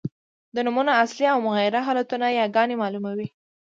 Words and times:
د 0.55 0.57
نومونو 0.65 0.91
اصلي 1.03 1.25
او 1.33 1.39
مغیره 1.47 1.79
حالتونه 1.87 2.25
یاګاني 2.39 2.75
مالوموي. 2.81 3.27